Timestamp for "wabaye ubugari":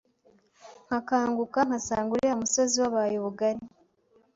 2.83-3.61